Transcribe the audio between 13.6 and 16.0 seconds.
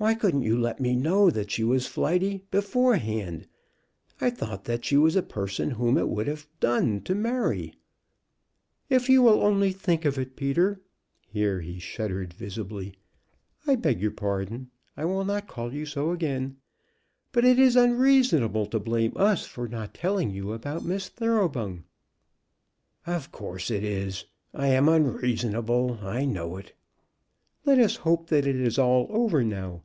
"I beg your pardon, I will not call you